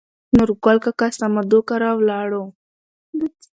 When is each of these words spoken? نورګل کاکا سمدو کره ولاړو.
نورګل 0.35 0.77
کاکا 0.83 1.07
سمدو 1.17 1.59
کره 1.69 1.89
ولاړو. 1.95 2.43